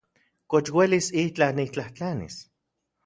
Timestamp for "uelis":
0.77-1.07